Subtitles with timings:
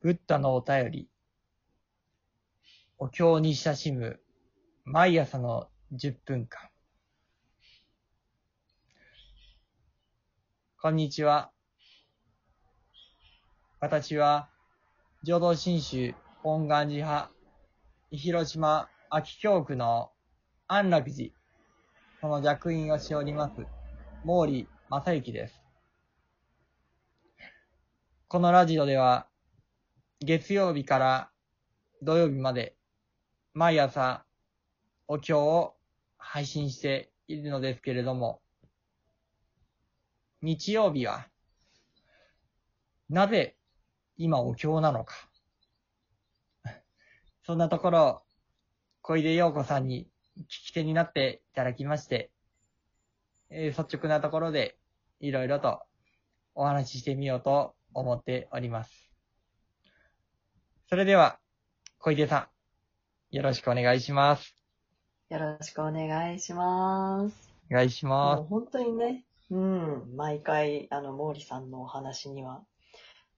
[0.00, 1.08] ブッダのお便り。
[2.98, 4.20] お経に親しむ
[4.84, 6.68] 毎朝の10分間。
[10.80, 11.52] こんにちは。
[13.80, 14.50] 私は、
[15.22, 17.30] 浄土真宗本願寺派、
[18.10, 20.10] 広島秋京区の
[20.68, 21.30] 安楽寺、
[22.20, 23.54] その弱員をしております、
[24.26, 25.63] 毛利正幸です。
[28.34, 29.28] このラジオでは、
[30.18, 31.30] 月曜日から
[32.02, 32.74] 土曜日まで、
[33.52, 34.24] 毎朝、
[35.06, 35.76] お経を
[36.18, 38.42] 配信しているのですけれども、
[40.42, 41.28] 日曜日は、
[43.08, 43.54] なぜ
[44.16, 45.14] 今お経なのか。
[47.46, 48.22] そんなところ、
[49.00, 50.08] 小出陽子さんに
[50.38, 52.32] 聞き手になっていただきまして、
[53.50, 54.76] えー率直なところで
[55.20, 55.82] いろいろと
[56.56, 59.10] お話ししてみようと思っております。
[60.88, 61.38] それでは、
[61.98, 62.48] 小出さ
[63.32, 64.54] ん、よろしくお願いします。
[65.30, 67.52] よろしくお願いします。
[67.70, 72.62] お願いしまもう本当にね、うん、毎回、あの、毛利さんのお話には、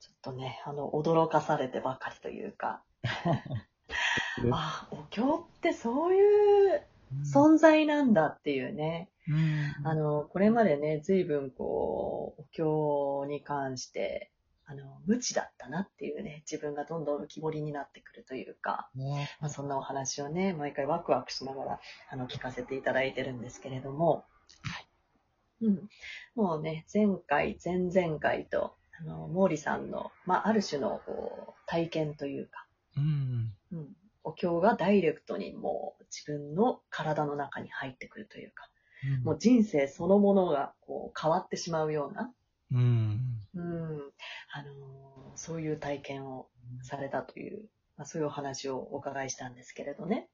[0.00, 2.82] ちょっとね、あの、驚かされてばかりというか、
[4.52, 6.82] あ、お経ってそういう
[7.24, 7.38] す。
[7.38, 14.30] 存在なんだっていうね、うんあの、これまでね、随分こう、お経に関して、
[14.66, 24.24] あの、無知だったなっていうね、自分がどんどん浮き彫りになってくるというか、ねまあ、そんなお話をね、毎回ワクワクしながら、あの、聞かせていただいてるんですけれども、
[25.60, 25.88] うん。
[26.34, 33.52] もうね、前回、前々回と、あの、毛利さんの、まあ、ある種の、こう、体験というか、うん。
[33.72, 33.96] うん。
[34.24, 38.68] お経がダイレクトにもう自分の体の中に入ってくるというか、
[39.22, 42.32] もう人生そのものがこう変わってしまうような、
[42.72, 43.20] うん。
[43.54, 44.12] うん、
[44.56, 44.86] あのー
[45.36, 46.48] そういう体験を
[46.82, 50.28] されたという、まあ、そういうお話をお伺いしたんですけれどね。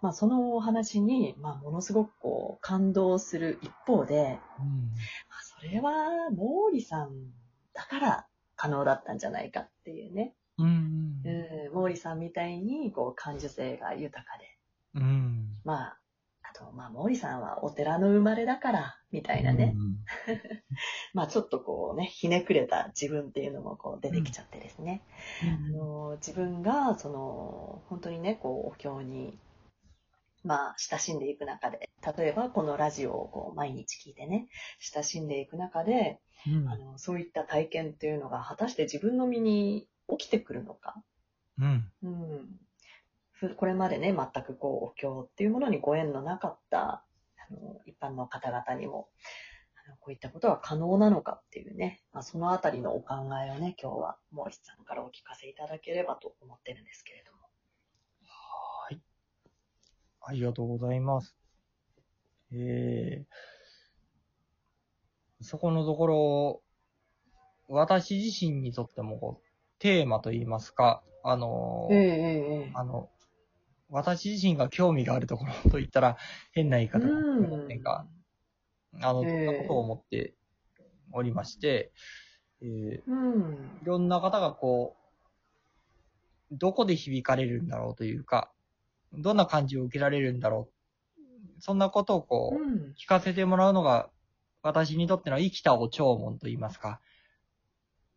[0.00, 7.10] まあ、そのお話に、まあ、ものすごくこう感動する一方で、まあ、それは毛利さん
[7.72, 8.26] だから
[8.56, 10.34] 可能だったんじゃないかっていうね。
[10.58, 11.22] うん。
[11.24, 14.58] うん、毛利さんみたいにこう感受性が豊かで、
[14.96, 15.56] うん。
[15.64, 15.98] まあ、
[16.62, 19.74] あと、まあ、毛利さんはお寺の生まれだから、みたいなね。
[21.14, 25.02] まあ、ちょっとこうね、ひねくれた自分っていうのもこう出てきちゃってですね。
[25.42, 29.38] あの自分が、その、本当にね、こう、お経に、
[30.44, 34.48] まあ、親しんでいく中で、例えばこのラジオをこう毎日聞いてね、
[34.80, 36.68] 親しんでいく中で、うん。
[36.68, 41.00] あのそういった体験っていうのが果たして自分の身に起きてくるのか。
[41.58, 41.92] うん。
[42.02, 42.48] うん。
[43.48, 47.04] ふこれまでね、全くこう、お経っていうものにご縁のなかった、あ
[47.50, 49.08] の、一般の方々にも、
[49.84, 53.14] あのこういったことは可能なのかっていうね、まあ、そのあたりのお考
[53.44, 57.38] えをね、今日は毛利さんからお聞かせいただければと思ってるんですけれども。
[58.88, 59.00] はい。
[60.20, 61.36] ありがとうございます。
[62.52, 66.62] えー、そこのところ、
[67.68, 69.44] 私自身にとってもこう、
[69.80, 73.10] テーマといいますか、あのーええええあの、
[73.92, 76.16] 私自身が興味があるところと言ったら
[76.52, 78.06] 変な言い方かもしれませんが、
[79.02, 80.34] あの、そええんなことを思って
[81.12, 81.92] おりまして、
[82.62, 83.78] えーうん。
[83.82, 84.96] いろんな方がこ
[86.50, 88.50] う、どこで響かれるんだろうというか、
[89.12, 90.72] どんな感じを受けられるんだろう。
[91.60, 92.94] そんなことをこう、うん。
[92.94, 94.10] 聞かせてもらうのが、
[94.62, 97.00] 私にとっての生きたお弔問と言いますか。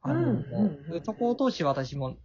[0.02, 2.16] あの、うんうんうんそこを通して私も、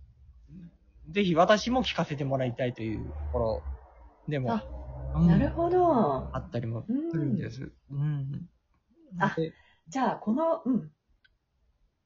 [1.10, 3.62] ぜひ私も聞かせてもらいたいというところ
[4.28, 4.64] でも、あ
[5.16, 6.38] うんなるほどあ。
[6.38, 7.50] ったりもすうんるんで。
[7.50, 7.72] す。
[7.90, 8.48] うん。
[9.18, 9.52] あで
[9.88, 10.74] じゃあ、この、うん。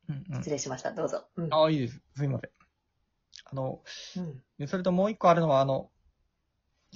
[0.08, 0.92] うんうん失礼しました。
[0.92, 1.24] どうぞ。
[1.36, 1.48] うん。
[1.52, 2.00] あ、いいです。
[2.16, 2.50] すいません。
[3.44, 3.82] あの、
[4.16, 4.42] うん。
[4.58, 5.90] でそれともう一個あるのは、あの、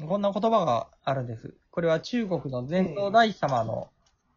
[0.06, 1.54] こんな言葉があるんです。
[1.70, 3.90] これは中国の禅道大師様の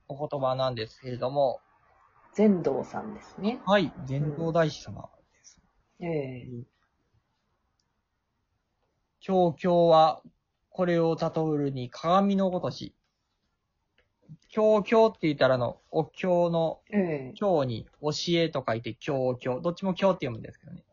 [0.07, 1.61] お言葉なんですけれども、
[2.33, 3.61] 禅道さんですね。
[3.65, 5.61] はい、禅道大師様です。
[5.99, 6.47] ええ
[9.21, 10.21] 教教は、
[10.69, 12.93] これを例えるに鏡のごとし。
[14.49, 19.61] 教教って言ったらあの、お経のええ教に教えと書いて教教。
[19.61, 20.83] どっちも教って読むんですけどね。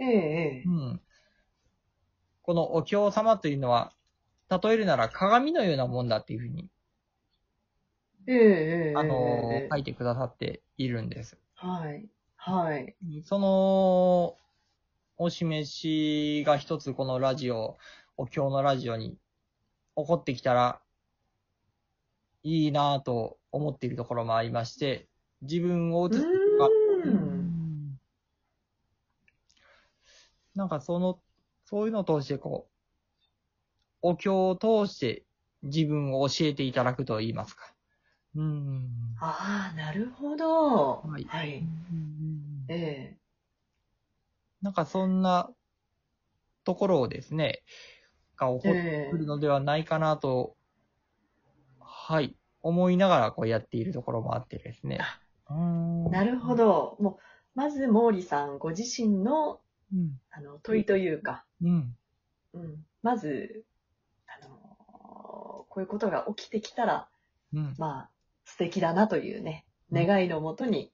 [0.00, 1.00] ええええうん。
[2.42, 3.92] このお経様というのは、
[4.50, 6.68] 例えるなら鏡のようなもんだっていうふうに、
[8.26, 11.38] ええええあのええ書いてくださっているんです。
[11.54, 12.08] はい。
[12.36, 12.96] はい。
[13.24, 14.36] その、
[15.20, 17.76] お示しが一つこのラジオ、
[18.16, 19.18] お経のラジオに
[19.96, 20.80] 起こってきたら、
[22.44, 25.08] いいなぁと思っているところもありまして、
[25.42, 26.30] 自分を映すか、
[30.54, 31.20] なんかその、
[31.64, 32.72] そういうのを通してこう、
[34.02, 35.24] お経を通して
[35.64, 37.74] 自分を教えていただくと言いますか。
[38.36, 38.88] うん。
[39.20, 40.98] ああ、なるほど。
[41.02, 41.64] はいはい。
[42.68, 43.17] ええ
[44.62, 45.50] なんかそんな
[46.64, 47.62] ところをですね、
[48.36, 50.56] が起こってくるのではないかなと、
[51.80, 54.98] はい、思いながらこうやっているところもあってですね。
[55.50, 56.54] うんなるほ。
[56.54, 56.96] ど。
[57.00, 57.16] もう、
[57.54, 59.60] まず、毛利さんご自身の、
[59.92, 60.20] うん。
[60.30, 61.96] あの、問いというか、うん。
[62.52, 63.64] うん、まず、
[64.26, 64.58] あのー
[65.70, 67.08] こういうことが起きてきたら、
[67.52, 67.74] うん。
[67.78, 68.10] まあ、
[68.44, 70.92] 素敵だなというね、願いのもとに、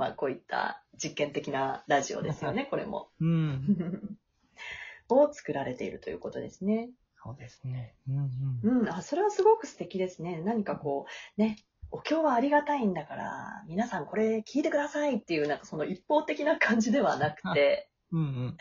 [0.00, 3.10] まあ、こういった実験的なラジオですよね、これも。
[3.20, 4.18] うん。
[5.10, 6.88] を作られているということですね。
[7.22, 7.94] そうですね。
[8.08, 8.30] うん
[8.64, 8.80] うん。
[8.80, 10.40] うん、あ、それはすごく素敵ですね。
[10.40, 11.04] 何かこ
[11.36, 11.58] う、ね、
[11.90, 18.56] お経はありがたいんだから、皆さんこれ聞いてくださいっていう、なんかその一方的な感じではなくて、うんうん。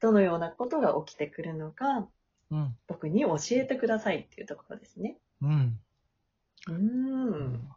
[0.00, 2.08] どのようなことが起きてくるのか、
[2.52, 2.76] うん。
[2.86, 5.18] 僕に教えてくださいっていうところですね。
[5.42, 5.80] うん。
[6.68, 7.68] うーん。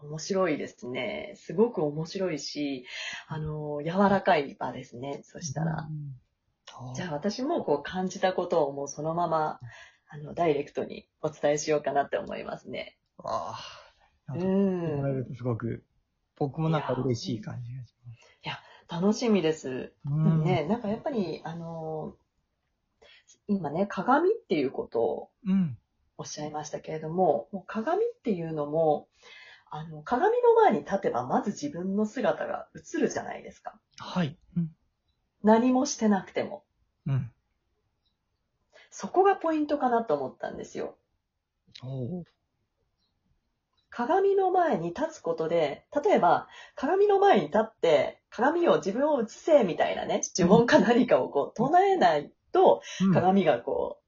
[0.04, 1.32] 面白いですね。
[1.36, 2.86] すごく面白いし、
[3.28, 5.20] あの、柔らかい場ですね。
[5.22, 5.88] そしたら。
[5.88, 6.94] うん。
[6.94, 9.60] じゃあ私もこう感じたことをもうそのまま、
[10.08, 12.98] あの、ダイレクトにお伝えしようかなって思いますね。
[13.18, 13.58] あ
[14.28, 14.34] あ。
[14.34, 15.84] なうんすごく、
[16.36, 17.96] 僕もなんか嬉しい感じがし
[18.88, 19.92] 楽しみです。
[20.04, 20.24] ます。
[20.24, 22.14] でもね、なんかやっぱり、あの、
[23.48, 25.78] 今ね、鏡っていうことをうん。
[26.18, 29.06] おっしゃいましたけれども、もう鏡っていうのも、
[29.70, 33.78] あの、鏡の前に立てばまず自分の姿が映るじゃないですか。
[33.98, 34.38] はい。
[34.56, 34.70] うん。
[35.42, 36.64] 何もしてなくても。
[37.06, 37.30] うん。
[38.90, 40.96] そこがポイントかなと思ったんですよ。
[41.82, 42.24] おー
[43.90, 53.12] 鏡の前に立つことで、例えば、鏡の前に立って、鏡を自分を映せみたいなね、呪文か何かをこう唱えないと、うん。
[53.14, 54.06] 鏡がこう、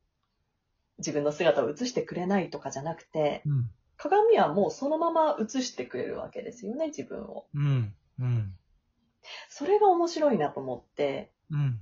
[0.98, 3.70] 自分の姿を映してくれないとかじゃなくて、うん。
[3.98, 7.46] 鏡はもうそのまま映してくれるわけですよね、自分を。
[7.54, 7.94] うん。
[8.20, 8.54] うん。
[9.50, 11.80] それが面白いなと思って、うん。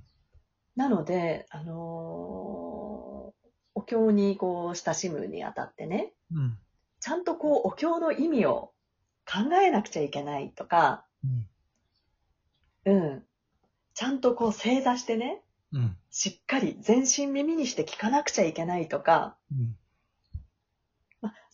[0.75, 2.87] なので、あのー
[3.79, 6.59] お経にこう親しむにあたってね、うん。
[6.99, 8.73] ちゃんとこうお経の意味を
[9.31, 11.05] 考えなくちゃいけないとか、
[12.87, 12.95] うん。
[12.95, 13.23] うん。
[13.93, 15.43] ちゃんとこう正座してね、
[15.73, 15.97] うん。
[16.11, 19.77] しっかり全身耳にして聞かなくちゃいけないとか、うん。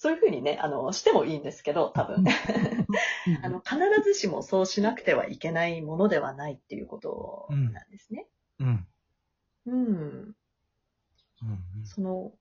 [0.03, 2.25] まあ、そういうふうにね、あの、してもいいんですけど、多分。
[3.43, 8.27] あの、必ずしもそうしなくてはいけないものではないっていうことなんですね。
[8.59, 8.87] うん。
[9.67, 10.37] うん。
[11.43, 11.45] う
[11.81, 11.85] ん。
[11.85, 12.33] その、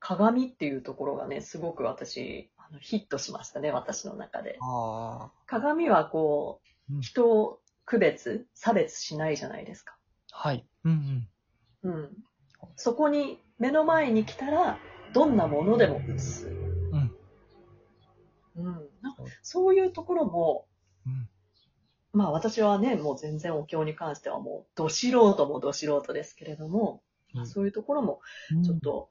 [0.00, 4.58] 鏡っていうところがね、すごく私、あのヒットしましたね、私の中で。
[5.46, 9.96] 鏡はこう、うん人を区別、差別しないじゃないですか。
[10.30, 10.66] はい。
[10.84, 11.28] うん。
[11.82, 12.24] うん。
[12.76, 14.78] そこに、目の前に来たら、
[15.12, 16.67] どんなものでも映す。
[18.58, 18.66] うん。
[18.66, 18.88] うん。
[19.02, 20.66] なんかそういうところも、
[21.06, 21.28] うん。
[22.12, 27.02] まあ私はね、もう全然お経に関してはもう、ど素人もど素人ですけれども、
[27.32, 28.20] まあそういうところも、
[28.64, 29.10] ちょっと、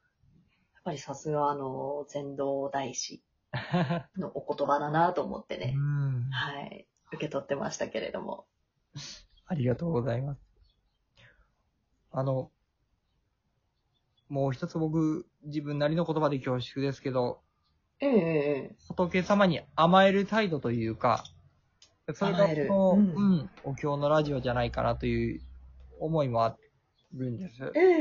[0.73, 3.23] やっぱりさすがあの、禅道大師
[4.17, 6.29] のお言葉だなと思ってうね、ん。
[6.31, 8.45] はい、受け取ってましたけれども。
[9.45, 10.41] ありがとうございます。
[12.11, 12.51] あの、
[14.27, 17.41] もう一つ僕、自分なりの言葉で恐縮ですけど、
[17.99, 18.75] ええええ。
[18.95, 21.23] 仏様に甘える態度というか、
[22.13, 25.41] それがこの、ううんん、お経のラジオじゃないかなという
[25.99, 26.55] 思いもあ
[27.13, 27.71] るんです。
[27.75, 27.97] ええええ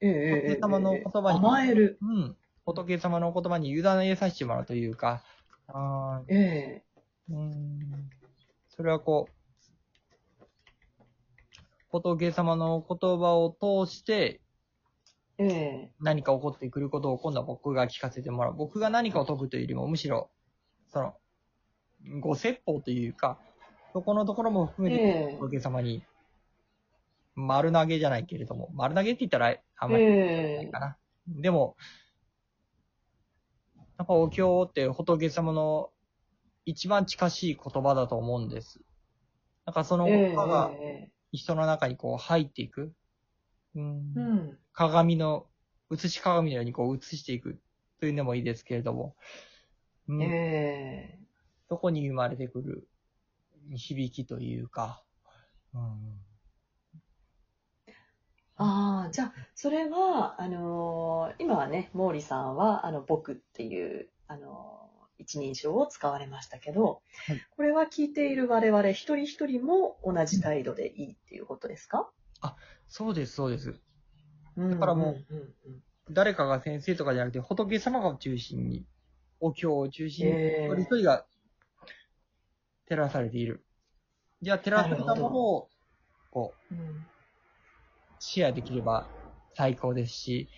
[0.00, 0.56] ええええええ。
[0.56, 1.98] 仏様の言葉に甘える。
[2.00, 2.36] うん。
[2.64, 5.22] 仏様の言葉に委ねさせてもらうというか、
[5.68, 6.34] あー。
[6.34, 6.84] ええ。
[7.30, 8.10] うん。
[8.68, 9.36] それはこう、
[11.90, 13.50] 仏様の言葉を
[13.86, 14.40] 通して
[15.38, 18.54] ええ何か起こってくることを今度は僕が聞かせてもらう。
[18.54, 20.30] 僕が何かを解くというよりも、むしろ、
[20.88, 21.14] その、
[22.20, 23.38] ご説法というか、
[23.92, 26.02] そこのところも含めて、ええ仏様に、
[27.34, 30.96] 丸投げじゃないけれども、丸投げって言ったらあんまりないええかな。
[31.28, 31.76] でも、
[33.98, 35.90] やっぱお経って仏様の
[36.66, 38.80] 一番近しい言葉だと思うんです。
[39.64, 42.92] なんかそのええ言葉がえ人の中にこう入っていく。
[43.76, 44.02] うん。
[44.16, 44.58] えうん。
[44.72, 45.46] 鏡の、
[45.92, 47.60] 映し鏡のようにこう映していく
[48.00, 49.16] というのもいいですけれども、
[50.08, 50.24] うん。
[50.24, 51.26] ええ。
[51.68, 52.88] そこに生まれてくる
[53.76, 55.04] 響きというか、
[55.74, 56.20] うん。
[58.56, 67.46] ああ、じゃあ、それは、あのー今はね、毛利さんは、あの、僕っていう、あのー一人称を使われましたけど、はい。
[67.56, 72.10] これは聞いている我々一人一人も同じ態度でいいっていうことですか？
[72.88, 73.72] そうです、そうです。
[74.70, 78.84] だからもう誰かが先生とかじゃなくて、仏様が中心に、
[79.40, 81.26] お経を中心に、えー一人一人が
[82.88, 83.64] 照らされている。
[84.40, 85.68] じゃあ、照らされたものを、
[86.30, 87.06] こう、うんうん
[88.18, 89.06] シェアできれば
[89.54, 90.48] 最高ですし、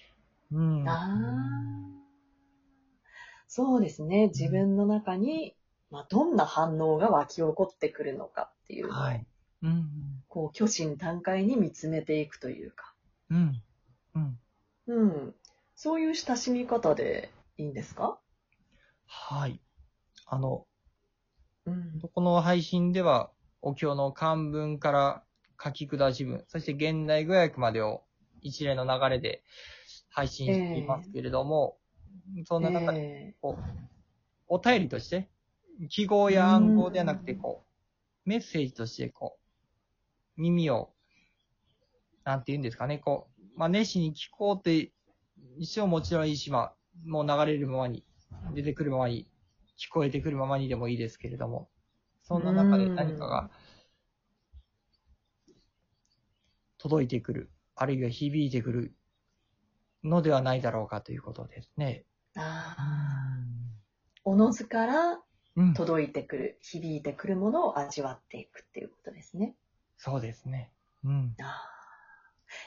[0.53, 0.89] うん。
[0.89, 1.99] ああ。
[3.49, 4.29] そうですね。
[4.29, 5.55] 自分の中に、
[5.91, 9.27] まあ、どんな反応が湧き起こってくるのかっていうはい。
[9.62, 10.23] うん。
[10.29, 12.95] こう、虚心坦懐に見つめていくというか。
[13.31, 13.62] うん。
[14.15, 14.38] うん。
[14.87, 15.35] うん。
[15.75, 18.19] そういう親しみ方でいいんですか？
[19.07, 19.61] はい。
[20.27, 20.67] あの、
[21.67, 22.00] うん。
[22.12, 25.25] この配信では、お経の漢文から
[25.62, 28.05] 書き下し文、そして現代語訳までを
[28.41, 29.43] 一連の流れで
[30.11, 31.77] 配信していますけれども、
[32.45, 33.62] そんな中で、えこう、
[34.47, 35.29] お便りとして、
[35.88, 37.65] 記号や暗号ではなくて、こ
[38.25, 39.48] う、メッセージとして、こう、
[40.38, 40.90] 耳を、
[42.25, 44.92] なんて言うんですかね、こう、まあ、熱心に聞こうって、
[45.59, 48.04] 一応もちろんいいし、まあ、もう流れるままに、
[48.54, 49.28] 出てくるままに、
[49.76, 51.68] 聞こえてくるままにでもいいですけれども、
[52.23, 53.50] そんな中で何かが、
[56.78, 58.95] 届いてくる、あるいは響いてくる
[60.04, 62.04] のではないだろうかということですね。
[62.37, 62.78] ー、ああ。
[64.25, 65.21] おのずから
[65.59, 65.75] うん。
[65.75, 69.57] 届いてくる、響いてくるものを味わっていくっていうことですね。
[69.99, 70.73] そうですね。
[71.05, 71.35] うん。
[71.40, 71.78] ああ。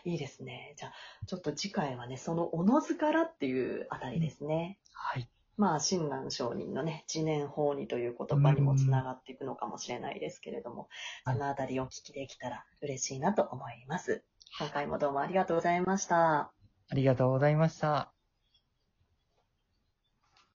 [0.04, 0.74] いいですね。
[0.78, 4.80] じゃあ、ちょっと次回はね、そのおのずからっていうあたりですね。
[4.94, 5.28] はい。
[5.58, 10.88] まあ、親鸞上人のね、自念法にという言葉にもつながっていくのかもしれないですけれども、
[11.24, 14.24] はいそのあたりをお聞きできたら嬉しいなと思います。
[14.60, 16.52] 今回もどうもありがとうございました。
[16.90, 18.21] ありがとうございました。